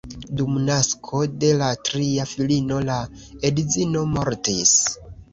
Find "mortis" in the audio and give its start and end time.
4.15-4.73